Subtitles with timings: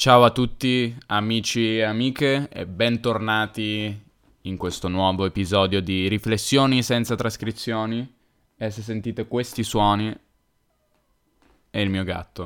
[0.00, 4.00] Ciao a tutti amici e amiche e bentornati
[4.42, 8.08] in questo nuovo episodio di Riflessioni senza trascrizioni
[8.56, 10.16] e se sentite questi suoni
[11.68, 12.42] è il mio gatto,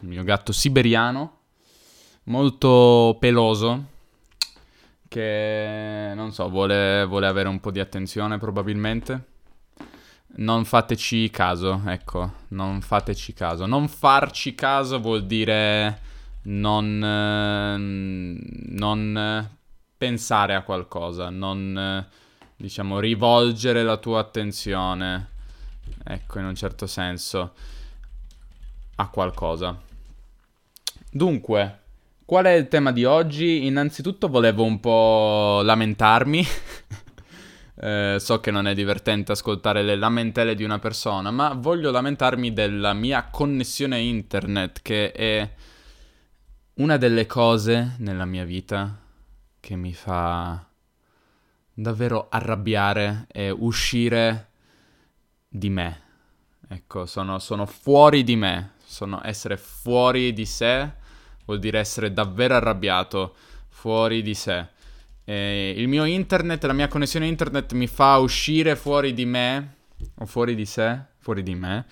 [0.00, 1.40] il mio gatto siberiano,
[2.22, 3.84] molto peloso,
[5.06, 9.24] che non so, vuole, vuole avere un po' di attenzione probabilmente.
[10.36, 13.66] Non fateci caso, ecco, non fateci caso.
[13.66, 16.12] Non farci caso vuol dire
[16.44, 17.76] non, eh,
[18.76, 19.48] non
[19.96, 22.06] pensare a qualcosa, non eh,
[22.56, 25.28] diciamo rivolgere la tua attenzione,
[26.04, 27.52] ecco in un certo senso,
[28.96, 29.80] a qualcosa.
[31.10, 31.78] Dunque,
[32.24, 33.66] qual è il tema di oggi?
[33.66, 36.44] Innanzitutto volevo un po' lamentarmi.
[37.80, 42.52] eh, so che non è divertente ascoltare le lamentele di una persona, ma voglio lamentarmi
[42.52, 45.50] della mia connessione internet che è
[46.74, 48.98] una delle cose nella mia vita
[49.60, 50.66] che mi fa
[51.72, 54.48] davvero arrabbiare è uscire
[55.48, 56.00] di me.
[56.68, 58.72] Ecco, sono, sono fuori di me.
[58.84, 61.02] Sono essere fuori di sé
[61.44, 63.34] vuol dire essere davvero arrabbiato,
[63.68, 64.66] fuori di sé.
[65.24, 69.76] E il mio internet, la mia connessione internet mi fa uscire fuori di me,
[70.16, 71.86] o fuori di sé, fuori di me,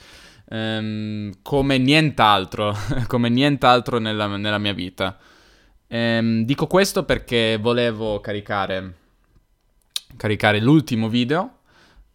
[0.53, 2.77] ehm, come nient'altro,
[3.09, 5.17] come nient'altro nella, nella mia vita.
[5.87, 8.95] Ehm, dico questo perché volevo caricare,
[10.17, 11.59] caricare l'ultimo video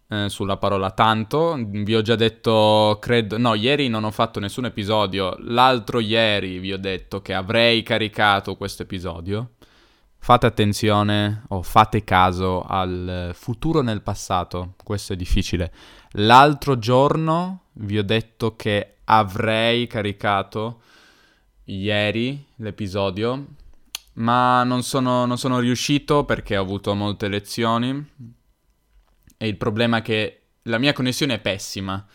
[0.10, 1.58] eh, sulla parola tanto.
[1.60, 5.36] Vi ho già detto, credo, no, ieri non ho fatto nessun episodio.
[5.40, 9.52] L'altro ieri vi ho detto che avrei caricato questo episodio.
[10.28, 15.72] Fate attenzione o fate caso al futuro nel passato, questo è difficile.
[16.16, 20.82] L'altro giorno vi ho detto che avrei caricato
[21.64, 23.46] ieri l'episodio,
[24.16, 28.06] ma non sono, non sono riuscito perché ho avuto molte lezioni
[29.38, 32.06] e il problema è che la mia connessione è pessima.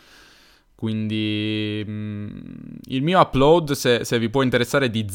[0.75, 2.29] Quindi mm,
[2.89, 5.09] il mio upload, se, se vi può interessare, è di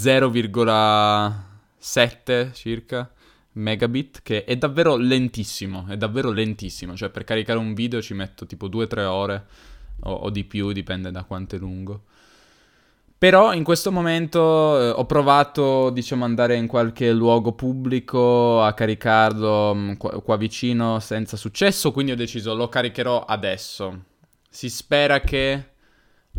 [1.81, 3.11] 0,7 circa
[3.57, 8.45] megabit, che è davvero lentissimo, è davvero lentissimo, cioè per caricare un video ci metto
[8.45, 9.45] tipo 2-3 ore
[10.01, 12.03] o, o, di più, dipende da quanto è lungo.
[13.17, 19.73] Però in questo momento eh, ho provato, diciamo, andare in qualche luogo pubblico a caricarlo
[19.73, 24.03] mh, mm, qua, qua vicino senza successo, quindi ho deciso lo caricherò adesso.
[24.47, 25.69] Si spera che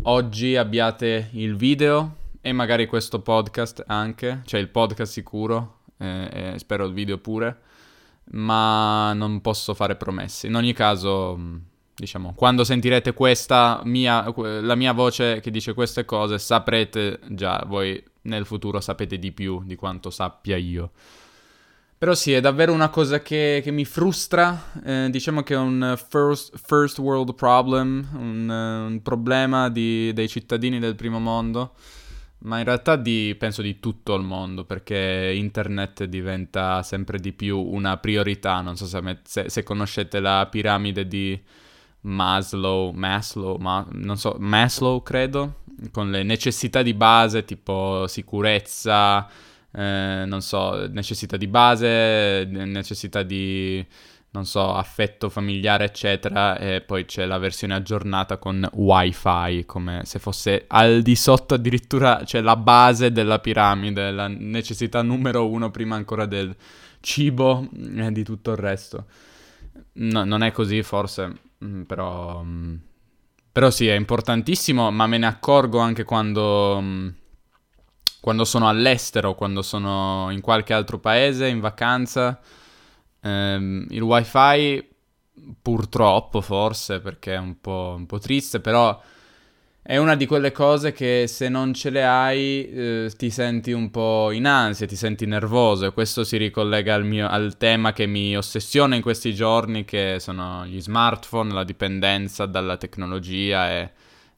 [0.03, 6.59] oggi abbiate il video e magari questo podcast anche, cioè il podcast sicuro, eh, e
[6.59, 7.61] spero il video pure,
[8.31, 10.47] ma non posso fare promesse.
[10.47, 11.37] In ogni caso,
[11.95, 18.01] diciamo, quando sentirete questa mia, la mia voce che dice queste cose, saprete già, voi
[18.23, 20.91] nel futuro sapete di più di quanto sappia io.
[21.97, 24.71] Però sì, è davvero una cosa che, che mi frustra.
[24.85, 30.79] Eh, diciamo che è un first, first world problem, un, un problema di, dei cittadini
[30.79, 31.73] del primo mondo.
[32.41, 37.59] Ma in realtà di, penso di tutto il mondo, perché internet diventa sempre di più
[37.59, 38.61] una priorità.
[38.61, 41.39] Non so se, se, se conoscete la piramide di
[42.01, 49.27] Maslow, Maslow, ma, non so, Maslow credo, con le necessità di base tipo sicurezza,
[49.71, 53.85] eh, non so, necessità di base, necessità di
[54.31, 60.19] non so, affetto familiare, eccetera, e poi c'è la versione aggiornata con wifi, come se
[60.19, 65.95] fosse al di sotto addirittura, c'è la base della piramide, la necessità numero uno prima
[65.95, 66.55] ancora del
[66.99, 69.05] cibo e di tutto il resto.
[69.93, 72.43] No, non è così forse, mm, però...
[72.43, 72.75] Mm,
[73.51, 77.09] però sì, è importantissimo, ma me ne accorgo anche quando, mm,
[78.21, 82.39] quando sono all'estero, quando sono in qualche altro paese, in vacanza
[83.21, 84.87] Um, il wifi
[85.61, 89.01] purtroppo forse perché è un po', un po', triste, però
[89.81, 93.89] è una di quelle cose che se non ce le hai eh, ti senti un
[93.89, 98.05] po' in ansia, ti senti nervoso e questo si ricollega al, mio, al tema che
[98.05, 103.91] mi ossessiona in questi giorni che sono gli smartphone, la dipendenza dalla tecnologia e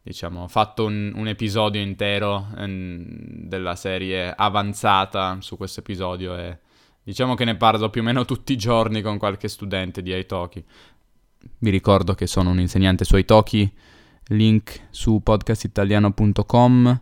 [0.03, 3.05] diciamo ho fatto un, un episodio intero um,
[3.47, 6.57] della serie avanzata su questo episodio e
[7.03, 10.63] Diciamo che ne parlo più o meno tutti i giorni con qualche studente di Aitoki.
[11.57, 13.71] Vi ricordo che sono un insegnante su Aitoki,
[14.27, 17.01] link su podcastitaliano.com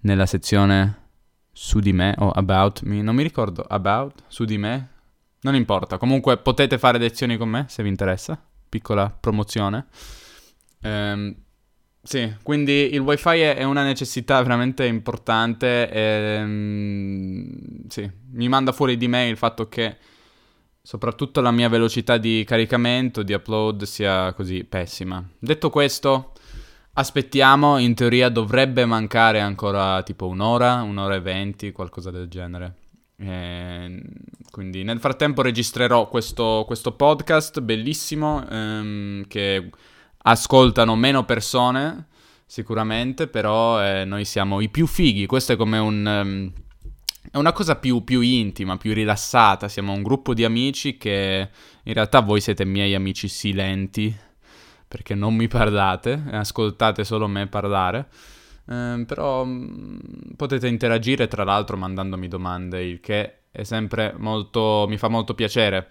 [0.00, 1.04] nella sezione
[1.52, 4.90] su di me o about me, non mi ricordo, about, su di me,
[5.40, 8.38] non importa, comunque potete fare lezioni con me se vi interessa,
[8.68, 9.86] piccola promozione.
[10.82, 11.34] Ehm,
[12.06, 17.50] sì, quindi il wifi è una necessità veramente importante e mm,
[17.88, 19.96] sì, mi manda fuori di me il fatto che
[20.80, 25.20] soprattutto la mia velocità di caricamento, di upload sia così pessima.
[25.36, 26.32] Detto questo,
[26.92, 32.74] aspettiamo, in teoria dovrebbe mancare ancora tipo un'ora, un'ora e venti, qualcosa del genere.
[33.16, 34.00] E
[34.52, 39.70] quindi nel frattempo registrerò questo, questo podcast bellissimo ehm, che
[40.28, 42.06] ascoltano meno persone
[42.46, 46.22] sicuramente, però eh, noi siamo i più fighi, questo è come un...
[46.24, 46.52] Um,
[47.28, 49.66] è una cosa più, più, intima, più rilassata.
[49.66, 51.50] Siamo un gruppo di amici che
[51.82, 54.16] in realtà voi siete miei amici silenti
[54.86, 58.08] perché non mi parlate, ascoltate solo me parlare.
[58.68, 59.98] Eh, però mm,
[60.36, 65.88] potete interagire tra l'altro mandandomi domande, il che è sempre molto, mi fa molto piacere.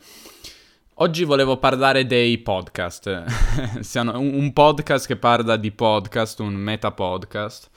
[0.99, 3.25] Oggi volevo parlare dei podcast.
[4.15, 7.69] un podcast che parla di podcast, un meta podcast.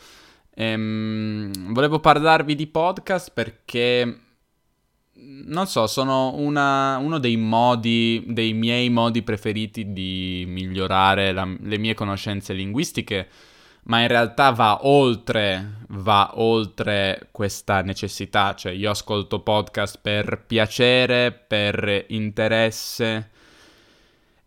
[0.55, 4.21] Ehm, volevo parlarvi di podcast perché,
[5.15, 11.77] non so, sono una, uno dei modi, dei miei modi preferiti di migliorare la, le
[11.77, 13.27] mie conoscenze linguistiche,
[13.89, 21.33] ma in realtà va oltre, va oltre questa necessità, cioè io ascolto podcast per piacere,
[21.33, 23.31] per interesse.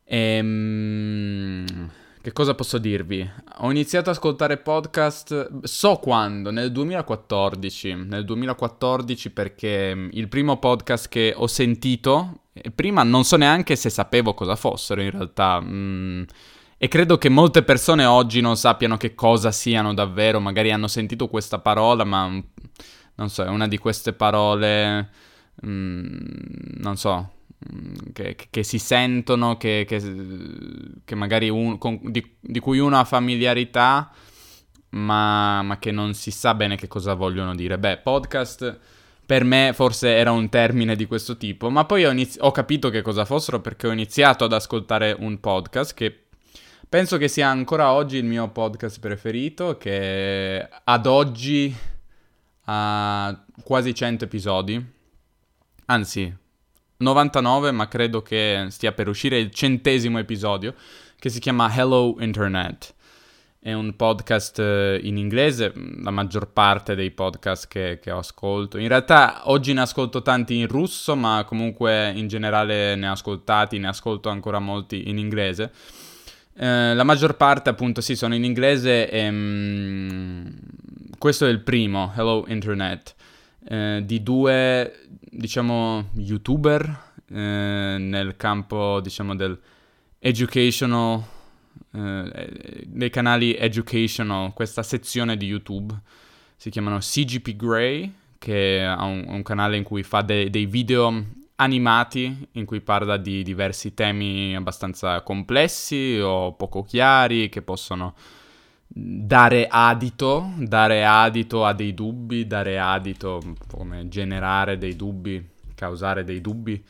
[0.05, 1.91] Ehm
[2.21, 3.27] che cosa posso dirvi?
[3.61, 10.57] Ho iniziato ad ascoltare podcast, so quando, nel 2014, nel 2014 perché mm, il primo
[10.57, 12.41] podcast che ho sentito,
[12.75, 16.23] prima non so neanche se sapevo cosa fossero in realtà, mm,
[16.83, 21.27] e credo che molte persone oggi non sappiano che cosa siano davvero, magari hanno sentito
[21.27, 22.39] questa parola, ma mm,
[23.15, 25.09] non so, è una di queste parole,
[25.63, 26.17] mm,
[26.79, 27.33] non so,
[27.73, 33.03] Mm, che, che, si sentono, che, che magari un, con, di, di, cui uno ha
[33.03, 34.11] familiarità,
[34.89, 37.77] ma, ma, che non si sa bene che cosa vogliono dire.
[37.77, 38.79] Beh, podcast
[39.23, 42.89] per me forse era un termine di questo tipo, ma poi ho, inizi- ho capito
[42.89, 46.25] che cosa fossero perché ho iniziato ad ascoltare un podcast che
[46.91, 51.73] penso che sia ancora oggi il mio podcast preferito, che ad oggi
[52.65, 54.85] ha quasi 100 episodi.
[55.85, 56.35] Anzi,
[56.97, 60.75] 99, ma credo che stia per uscire il centesimo episodio,
[61.17, 62.93] che si chiama Hello Internet.
[63.57, 65.71] È un podcast eh, in inglese,
[66.01, 68.77] la maggior parte dei podcast che, che, ascolto.
[68.77, 73.77] In realtà oggi ne ascolto tanti in russo, ma comunque in generale ne ho ascoltati,
[73.77, 75.71] ne ascolto ancora molti in inglese.
[76.53, 80.47] Eh, la maggior parte appunto sì sono in inglese e mm,
[81.17, 83.15] questo è il primo, Hello Internet,
[83.67, 89.59] eh, di due diciamo, youtuber eh, nel campo, diciamo, del
[90.19, 91.23] educational,
[91.93, 95.93] eh, dei canali educational, questa sezione di YouTube.
[96.55, 101.25] Si chiamano CGP Grey, che ha un, un canale in cui fa de- dei video
[101.61, 108.15] animati in cui parla di diversi temi abbastanza complessi o poco chiari che possono
[108.87, 116.41] dare adito, dare adito a dei dubbi, dare adito come generare dei dubbi, causare dei
[116.41, 116.83] dubbi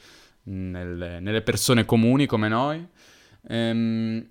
[0.43, 2.87] nelle, nelle persone comuni come noi.
[3.49, 4.25] Ehm,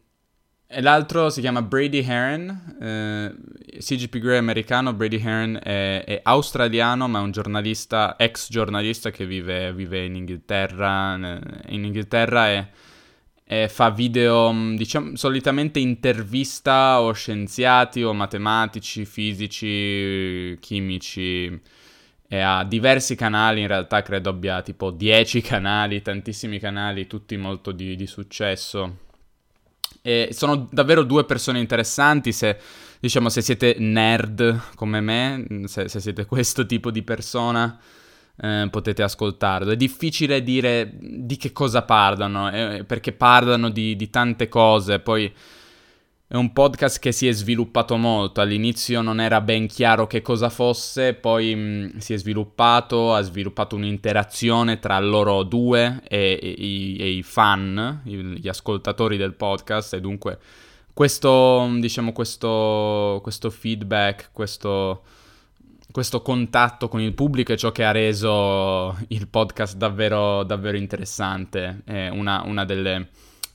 [0.70, 7.08] e l'altro si chiama Brady Heron, eh, CGP Grey americano, Brady Heron è, è, australiano
[7.08, 11.14] ma è un giornalista, ex giornalista che vive, vive in Inghilterra,
[11.66, 12.68] in Inghilterra e
[13.52, 21.60] e fa video, mm, diciamo, solitamente intervista o scienziati o matematici, fisici, chimici
[22.28, 27.72] e ha diversi canali, in realtà credo abbia tipo 10 canali, tantissimi canali, tutti molto
[27.72, 29.09] di, di successo.
[30.02, 32.58] E sono davvero due persone interessanti se,
[32.98, 37.78] diciamo, se siete nerd come me, se, se siete questo tipo di persona
[38.40, 39.72] eh, potete ascoltarlo.
[39.72, 45.32] È difficile dire di che cosa parlano, eh, perché parlano di, di tante cose, poi
[46.32, 50.48] è un podcast che si è sviluppato molto, all'inizio non era ben chiaro che cosa
[50.48, 56.96] fosse, poi mh, mm, si è sviluppato, ha sviluppato un'interazione tra loro due e, e,
[57.00, 60.38] e, i fan, gli ascoltatori del podcast e dunque
[60.92, 65.02] questo, diciamo, questo, questo feedback, questo
[65.90, 71.80] questo contatto con il pubblico è ciò che ha reso il podcast davvero, davvero interessante.
[71.84, 73.08] È una, una delle,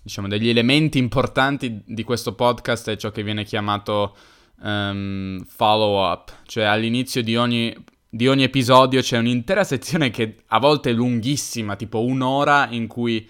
[0.06, 4.16] diciamo, degli elementi importanti di questo podcast è ciò che viene chiamato
[4.62, 7.76] um, follow-up, cioè all'inizio di ogni,
[8.08, 13.28] di ogni episodio c'è un'intera sezione che a volte è lunghissima, tipo un'ora, in cui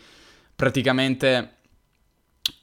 [0.54, 1.60] praticamente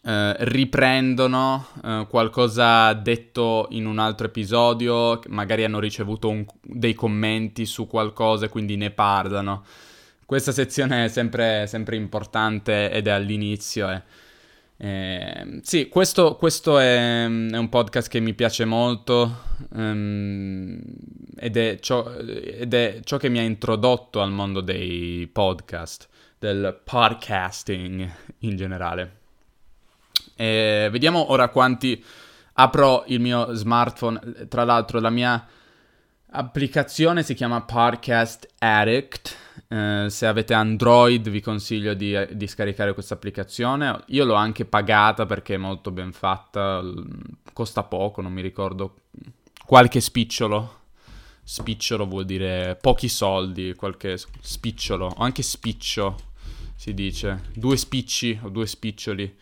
[0.03, 7.65] eh, riprendono eh, qualcosa detto in un altro episodio, magari hanno ricevuto un, dei commenti
[7.65, 9.65] su qualcosa e quindi ne parlano.
[10.25, 13.91] Questa sezione è sempre, sempre importante ed è all'inizio.
[13.91, 14.03] Eh.
[14.85, 19.43] Eh, sì, questo, questo è, è, un podcast che mi piace molto
[19.75, 20.81] um,
[21.37, 26.81] ed, è ciò, ed, è ciò, che mi ha introdotto al mondo dei podcast, del
[26.83, 29.21] podcasting in generale.
[30.35, 32.03] E vediamo ora quanti
[32.55, 34.49] apro il mio smartphone.
[34.49, 35.47] Tra l'altro, la mia
[36.33, 39.37] applicazione si chiama Podcast Addict.
[39.69, 44.03] Eh, se avete Android, vi consiglio di, di scaricare questa applicazione.
[44.09, 46.83] Io l'ho anche pagata perché è molto ben fatta.
[47.53, 48.97] Costa poco, non mi ricordo.
[49.65, 50.81] Qualche spicciolo.
[51.45, 56.17] Spicciolo vuol dire pochi soldi, qualche spicciolo, o anche spiccio
[56.77, 57.43] si dice.
[57.55, 59.37] Due spicci o due spiccioli.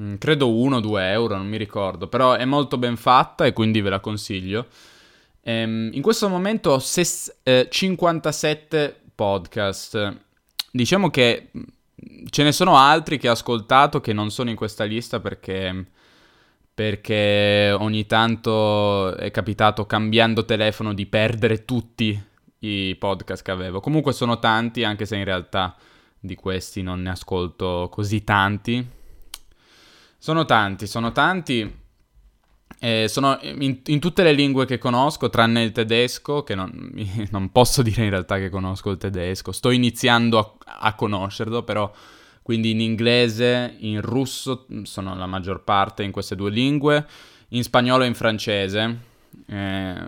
[0.00, 3.90] Mm, credo 1-2 euro, non mi ricordo, però è molto ben fatta e quindi ve
[3.90, 4.66] la consiglio.
[5.46, 10.20] Ehm, in questo momento ho ses- eh, 57 podcast.
[10.70, 11.62] Diciamo che mm,
[12.30, 15.86] ce ne sono altri che ho ascoltato che non sono in questa lista perché,
[16.72, 22.20] perché ogni tanto è capitato cambiando telefono di perdere tutti
[22.60, 23.80] i podcast che avevo.
[23.80, 25.76] Comunque sono tanti, anche se in realtà
[26.18, 28.84] di questi non ne ascolto così tanti.
[30.16, 31.82] Sono tanti, sono tanti.
[32.78, 36.92] Eh, sono in, in, tutte le lingue che conosco, tranne il tedesco, che non,
[37.30, 39.52] non, posso dire in realtà che conosco il tedesco.
[39.52, 41.90] Sto iniziando a, a, conoscerlo, però.
[42.42, 47.06] Quindi in inglese, in russo, sono la maggior parte in queste due lingue,
[47.48, 48.98] in spagnolo e in francese.
[49.46, 50.06] Eh,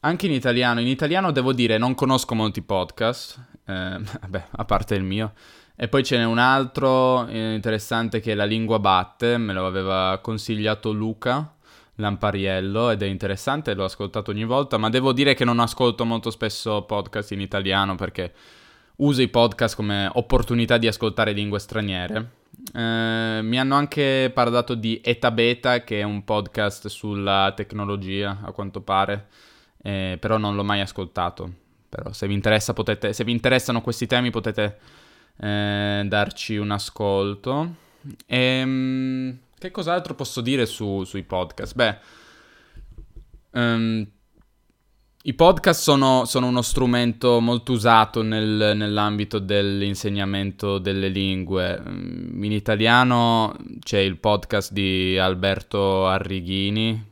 [0.00, 0.80] anche in italiano.
[0.80, 5.34] In italiano devo dire, non conosco molti podcast, eh, vabbè, a parte il mio.
[5.74, 9.66] E poi ce n'è un altro eh, interessante che è La lingua batte, me lo
[9.66, 11.55] aveva consigliato Luca
[11.96, 16.30] Lampariello ed è interessante, l'ho ascoltato ogni volta, ma devo dire che non ascolto molto
[16.30, 18.32] spesso podcast in italiano perché
[18.96, 22.30] uso i podcast come opportunità di ascoltare lingue straniere.
[22.72, 28.52] Eh, mi hanno anche parlato di Eta Beta, che è un podcast sulla tecnologia, a
[28.52, 29.28] quanto pare,
[29.82, 31.50] eh, però non l'ho mai ascoltato.
[31.88, 34.78] Però se vi, interessa, potete, se vi interessano questi temi potete
[35.38, 37.74] eh, darci un ascolto.
[38.26, 41.74] Ehm, che cos'altro posso dire su, sui podcast?
[41.74, 41.98] Beh,
[43.52, 44.06] um,
[45.22, 51.80] i podcast sono, sono, uno strumento molto usato nel, nell'ambito dell'insegnamento delle lingue.
[51.80, 57.04] Mm, in italiano c'è il podcast di Alberto Arrighini,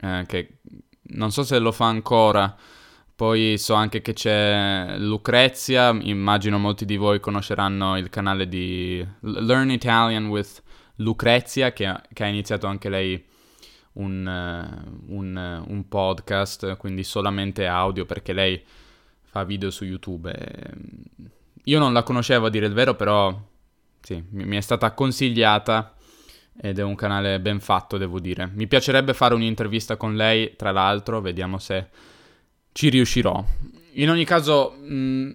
[0.00, 0.60] eh, che
[1.12, 2.56] non so se lo fa ancora,
[3.14, 9.70] poi so anche che c'è Lucrezia, immagino molti di voi conosceranno il canale di Learn
[9.70, 10.62] Italian with
[11.00, 13.24] Lucrezia, che, che ha iniziato anche lei
[13.94, 18.62] un, uh, un, uh, un, podcast, quindi solamente audio, perché lei
[19.22, 20.32] fa video su YouTube.
[20.32, 20.70] E...
[21.64, 23.36] Io non la conoscevo a dire il vero, però
[24.00, 25.94] sì, mi è stata consigliata
[26.60, 28.50] ed è un canale ben fatto, devo dire.
[28.52, 31.88] Mi piacerebbe fare un'intervista con lei, tra l'altro, vediamo se
[32.72, 33.42] ci riuscirò.
[33.94, 35.30] In ogni caso, mh, mm,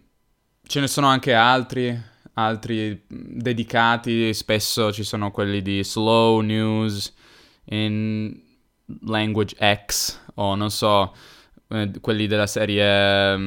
[0.65, 7.13] ce ne sono anche altri, altri dedicati, spesso ci sono quelli di Slow News
[7.65, 8.33] in
[9.01, 11.13] Language X o non so,
[11.69, 13.37] eh, quelli della serie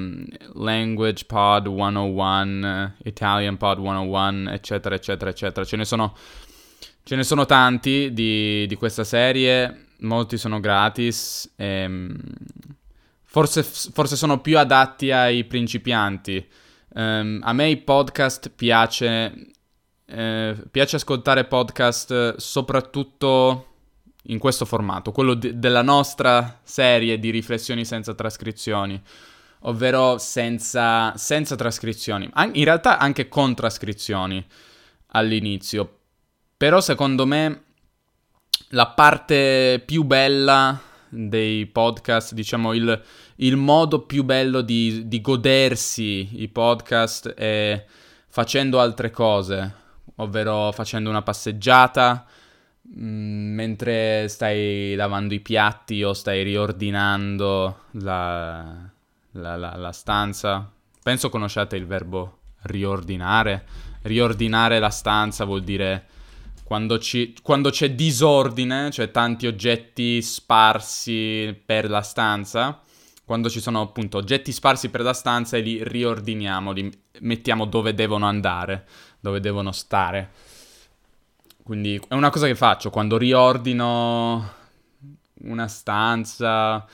[0.55, 5.65] Language Pod 101, Italian Pod 101, eccetera, eccetera, eccetera.
[5.65, 6.17] Ce ne sono,
[7.03, 11.53] ce ne sono tanti di, di questa serie, molti sono gratis.
[11.57, 12.17] E, ehm,
[13.31, 16.45] Forse, forse sono più adatti ai principianti.
[16.99, 19.53] Um, a me i podcast piace,
[20.05, 23.67] eh, piace ascoltare podcast soprattutto
[24.25, 29.01] in questo formato, quello de- della nostra serie di riflessioni senza trascrizioni,
[29.61, 34.45] ovvero senza, senza trascrizioni, An- in realtà anche con trascrizioni
[35.13, 35.99] all'inizio,
[36.57, 37.63] però secondo me
[38.71, 43.03] la parte più bella dei podcast, diciamo il,
[43.37, 47.85] il modo più bello di, di, godersi i podcast è
[48.27, 49.75] facendo altre cose,
[50.17, 52.27] ovvero facendo una passeggiata
[52.97, 58.89] mm, mentre stai lavando i piatti o stai riordinando la,
[59.33, 60.71] la, la, la stanza.
[61.03, 63.65] Penso conosciate il verbo riordinare.
[64.03, 66.07] Riordinare la stanza vuol dire
[66.69, 72.79] quando, ci, quando c'è disordine, cioè tanti oggetti sparsi per la stanza,
[73.25, 77.95] quando ci sono appunto oggetti sparsi per la stanza e li riordiniamo, li mettiamo dove
[77.95, 78.87] devono andare,
[79.19, 80.31] dove devono stare.
[81.63, 84.53] Quindi è una cosa che faccio quando riordino
[85.45, 86.87] una stanza,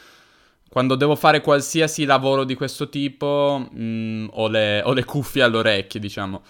[0.68, 5.42] quando devo fare qualsiasi lavoro di questo tipo, mh, mm, ho, le, ho, le, cuffie
[5.42, 6.42] alle orecchie, diciamo.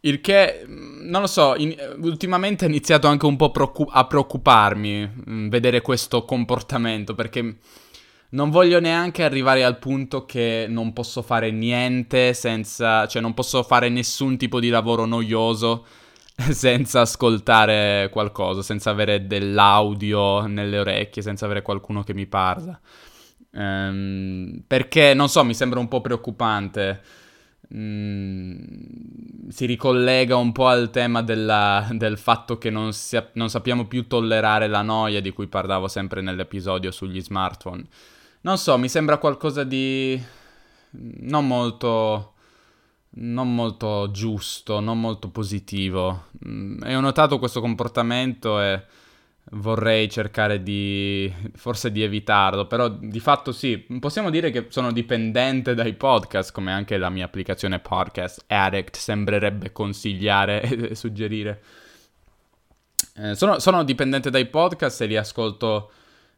[0.00, 4.06] Il che, mm, non lo so, in, ultimamente ho iniziato anche un po' preoccup- a
[4.06, 7.56] preoccuparmi mh, mm, vedere questo comportamento, perché
[8.30, 13.62] non voglio neanche arrivare al punto che non posso fare niente senza, cioè non posso
[13.62, 15.84] fare nessun tipo di lavoro noioso
[16.50, 22.78] senza ascoltare qualcosa, senza avere dell'audio nelle orecchie, senza avere qualcuno che mi parla.
[23.52, 27.02] Um, perché, non so, mi sembra un po' preoccupante.
[27.72, 33.86] Mm, si ricollega un po' al tema della, del fatto che non, sia, non sappiamo
[33.86, 37.84] più tollerare la noia di cui parlavo sempre nell'episodio sugli smartphone.
[38.42, 40.20] Non so, mi sembra qualcosa di
[40.92, 42.34] non molto
[43.12, 46.26] non molto giusto, non molto positivo.
[46.46, 48.82] Mm, e ho notato questo comportamento e
[49.52, 55.74] vorrei cercare di forse di evitarlo, però di fatto sì, possiamo dire che sono dipendente
[55.74, 61.62] dai podcast, come anche la mia applicazione Podcast Addict sembrerebbe consigliare e suggerire.
[63.16, 65.90] Eh, sono, sono dipendente dai podcast e li ascolto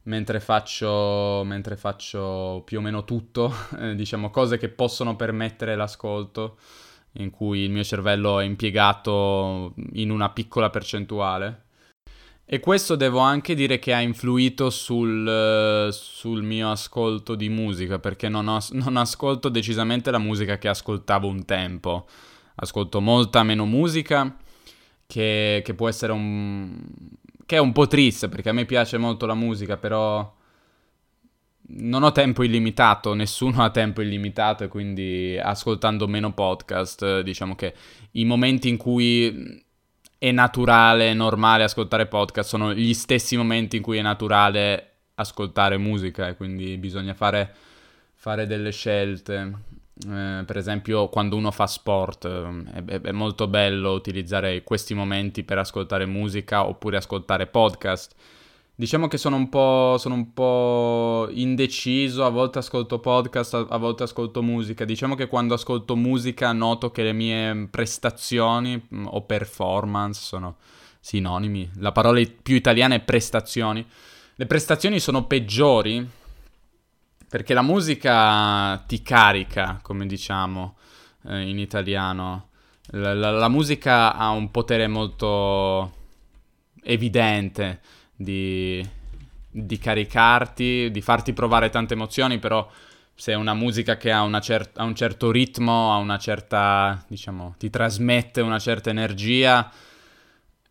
[0.05, 6.57] mentre faccio, mentre faccio più o meno tutto, eh, diciamo cose che possono permettere l'ascolto,
[7.17, 11.62] in cui il mio cervello è impiegato in una piccola percentuale.
[12.45, 18.29] E questo devo anche dire che ha influito sul, sul mio ascolto di musica, perché
[18.29, 22.07] non, ho, non ascolto decisamente la musica che ascoltavo un tempo.
[22.57, 24.37] Ascolto molta meno musica,
[25.07, 26.79] che, che può essere un,
[27.47, 30.35] che è un po' triste perché a me piace molto la musica, però
[31.75, 37.75] non ho tempo illimitato, nessuno ha tempo illimitato e quindi ascoltando meno podcast, diciamo che
[38.13, 39.65] i momenti in cui
[40.23, 45.79] è naturale, è normale ascoltare podcast sono gli stessi momenti in cui è naturale ascoltare
[45.79, 47.53] musica e quindi bisogna fare,
[48.15, 49.53] fare delle scelte.
[50.09, 55.43] Eh, per esempio quando uno fa sport eh, è, è, molto bello utilizzare questi momenti
[55.43, 58.15] per ascoltare musica oppure ascoltare podcast.
[58.83, 63.77] Diciamo che sono un po', sono un po indeciso, a volte ascolto podcast, a, a
[63.77, 64.85] volte ascolto musica.
[64.85, 70.57] Diciamo che quando ascolto musica noto che le mie prestazioni mm, o performance sono
[70.99, 71.71] sinonimi.
[71.77, 73.87] La parola più italiana è prestazioni.
[74.35, 76.05] Le prestazioni sono peggiori
[77.29, 80.77] perché la musica ti carica, come diciamo
[81.29, 82.49] eh, in italiano.
[82.87, 86.01] La, la, la, musica ha un potere molto
[86.83, 87.81] evidente
[88.23, 88.87] di,
[89.51, 92.69] di, caricarti, di farti provare tante emozioni, però
[93.15, 97.55] se è una musica che ha, cer- ha un certo ritmo, ha una certa, diciamo,
[97.59, 99.71] ti trasmette una certa energia,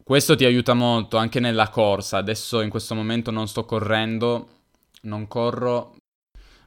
[0.03, 2.17] questo ti aiuta molto anche nella corsa.
[2.17, 4.49] Adesso in questo momento non sto correndo,
[5.03, 5.95] non corro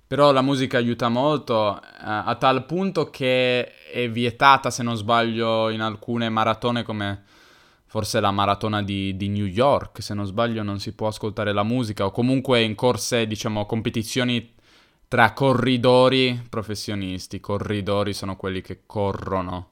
[0.06, 5.70] però la musica aiuta molto, eh, a tal punto che è vietata, se non sbaglio,
[5.70, 7.24] in alcune maratone come
[7.94, 11.62] forse la maratona di, di, New York, se non sbaglio non si può ascoltare la
[11.62, 14.52] musica, o comunque in corse, diciamo, competizioni
[15.06, 17.38] tra corridori professionisti.
[17.38, 19.70] Corridori sono quelli che corrono.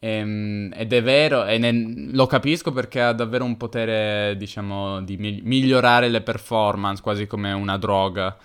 [0.00, 5.00] E, ehm, ed è vero, e ne, lo capisco perché ha davvero un potere, diciamo,
[5.00, 8.36] di migliorare le performance, quasi come una droga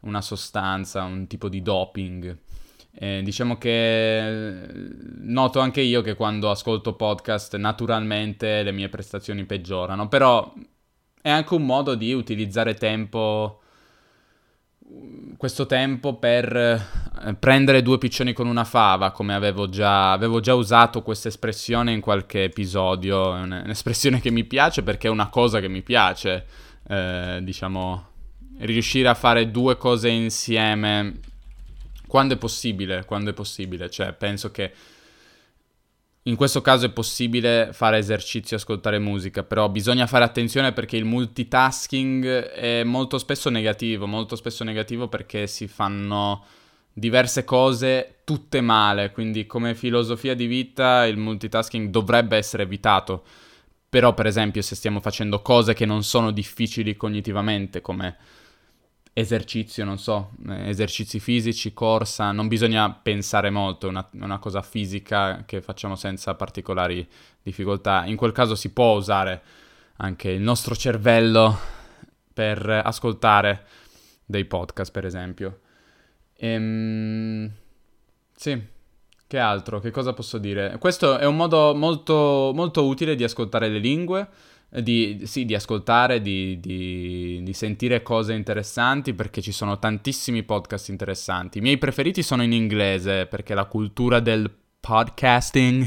[0.00, 2.36] una sostanza, un tipo di doping.
[2.94, 4.56] Eh, diciamo che
[5.20, 10.52] noto anche io che quando ascolto podcast naturalmente le mie prestazioni peggiorano, però
[11.20, 13.60] è anche un modo di utilizzare tempo
[15.36, 20.54] questo tempo per eh, prendere due piccioni con una fava, come avevo già, avevo già
[20.54, 25.60] usato questa espressione in qualche episodio, è un'espressione che mi piace perché è una cosa
[25.60, 26.46] che mi piace,
[26.88, 28.06] eh, diciamo,
[28.60, 31.20] riuscire a fare due cose insieme
[32.08, 34.72] quando è possibile, quando è possibile, cioè penso che
[36.22, 40.96] in questo caso è possibile fare esercizio e ascoltare musica, però bisogna fare attenzione perché
[40.96, 46.44] il multitasking è molto spesso negativo, molto spesso negativo perché si fanno
[46.92, 53.24] diverse cose tutte male, quindi come filosofia di vita il multitasking dovrebbe essere evitato.
[53.88, 58.16] Però per esempio se stiamo facendo cose che non sono difficili cognitivamente come
[59.18, 64.62] esercizio, non so, eh, esercizi fisici, corsa, non bisogna pensare molto, è una, una, cosa
[64.62, 67.06] fisica che facciamo senza particolari
[67.42, 68.04] difficoltà.
[68.06, 69.42] In quel caso si può usare
[69.96, 71.58] anche il nostro cervello
[72.32, 73.64] per ascoltare
[74.24, 75.60] dei podcast, per esempio.
[76.36, 77.50] Ehm,
[78.36, 78.62] sì,
[79.26, 79.80] Che altro?
[79.80, 80.78] Che cosa posso dire?
[80.78, 84.28] Questo è un modo molto, molto utile di ascoltare le lingue,
[84.68, 90.90] di, sì, di ascoltare, di, di, di, sentire cose interessanti perché ci sono tantissimi podcast
[90.90, 91.58] interessanti.
[91.58, 94.50] I miei preferiti sono in inglese perché la cultura del
[94.80, 95.86] podcasting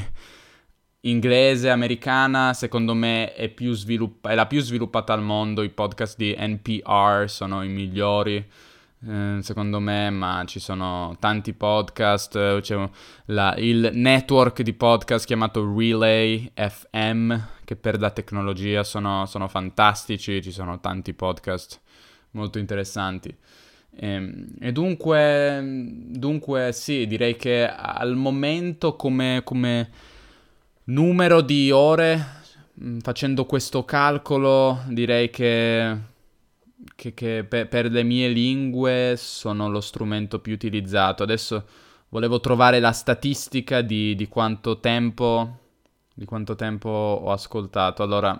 [1.02, 5.62] inglese, americana, secondo me è, svilupp- è la più sviluppata al mondo.
[5.62, 8.44] I podcast di NPR sono i migliori
[9.08, 12.89] eh, secondo me, ma ci sono tanti podcast, eh, c'è
[13.26, 17.34] la, il network di podcast chiamato Relay FM,
[17.71, 21.79] che per la tecnologia sono, sono fantastici, ci sono tanti podcast
[22.31, 23.29] molto interessanti.
[23.29, 29.89] E, ehm, e dunque, dunque, sì, direi che al momento come, come
[30.86, 32.41] numero di ore,
[32.84, 36.10] mm, facendo questo calcolo, direi che
[36.95, 41.23] che, che per, per, le mie lingue sono lo strumento più utilizzato.
[41.23, 41.65] Adesso
[42.10, 45.60] volevo trovare la statistica di, di, quanto tempo,
[46.13, 48.04] di quanto tempo ho ascoltato.
[48.04, 48.39] Allora,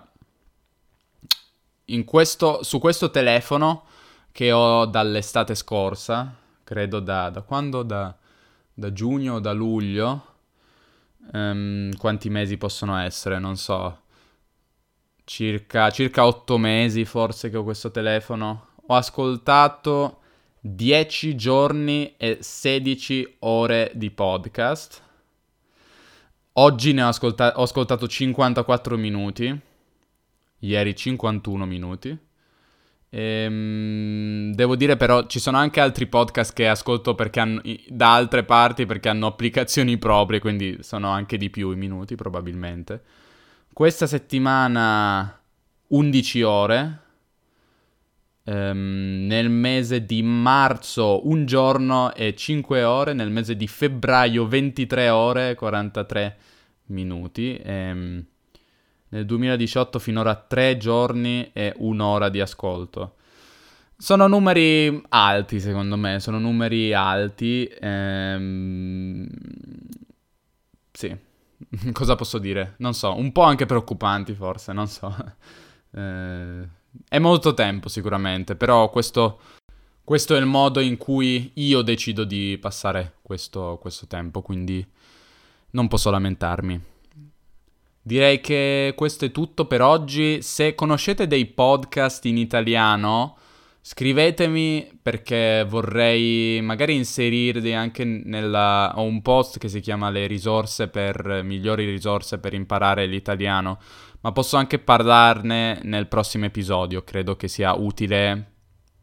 [2.04, 3.84] questo, su questo telefono
[4.32, 7.82] che ho dall'estate scorsa, credo da, da quando?
[7.82, 8.16] Da,
[8.72, 10.26] da giugno o da luglio.
[11.32, 13.38] Um, quanti mesi possono essere?
[13.38, 14.00] Non so
[15.24, 20.18] circa, circa 8 mesi forse che ho questo telefono, ho ascoltato
[20.60, 25.02] 10 giorni e 16 ore di podcast.
[26.54, 29.58] Oggi ne ho, ascolta- ho ascoltato 54 minuti,
[30.58, 32.18] ieri 51 minuti.
[33.14, 38.86] Ehm, devo dire però ci sono anche altri podcast che ascolto hanno, da altre parti
[38.86, 43.02] perché hanno applicazioni proprie, quindi sono anche di più i minuti probabilmente.
[43.72, 45.40] Questa settimana
[45.88, 47.00] 11 ore.
[48.44, 55.08] Um, nel mese di marzo un giorno e 5 ore, nel mese di febbraio 23
[55.10, 56.36] ore e 43
[56.86, 57.60] minuti.
[57.64, 58.24] Um,
[59.10, 63.16] nel 2018 finora 3 giorni e un'ora di ascolto.
[63.96, 67.70] Sono numeri alti secondo me, sono numeri alti.
[67.80, 69.28] Ehm...
[70.90, 71.16] Sì.
[71.92, 72.74] cosa posso dire?
[72.78, 75.14] Non so, un po' anche preoccupanti forse, non so.
[75.94, 76.66] Eh,
[77.08, 79.40] è molto tempo sicuramente, però questo,
[80.04, 84.86] questo, è il modo in cui io decido di passare questo, questo tempo, quindi
[85.70, 86.80] non posso lamentarmi.
[88.04, 90.42] Direi che questo è tutto per oggi.
[90.42, 93.36] Se conoscete dei podcast in italiano,
[93.84, 98.92] Scrivetemi perché vorrei magari inserirli anche nella...
[98.94, 101.42] ho un post che si chiama le risorse per...
[101.42, 103.80] migliori risorse per imparare l'italiano,
[104.20, 108.52] ma posso anche parlarne nel prossimo episodio, credo che sia utile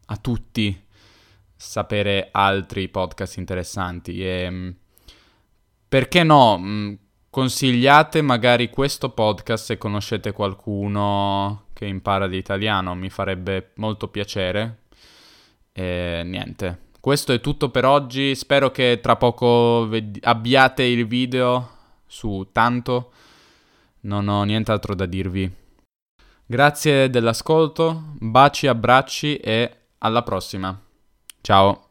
[0.05, 0.87] a tutti
[1.57, 4.25] sapere altri podcast interessanti.
[4.25, 4.69] E mm,
[5.89, 6.93] perché no, mm,
[7.29, 14.79] consigliate magari questo podcast se conoscete qualcuno che impara l'italiano, mi farebbe molto piacere.
[15.71, 21.69] E niente, questo è tutto per oggi, spero che tra poco ved- abbiate il video
[22.05, 23.13] su tanto,
[24.01, 25.49] non ho nient'altro da dirvi.
[26.45, 30.77] Grazie dell'ascolto, baci, abbracci e alla prossima.
[31.39, 31.88] Ciao.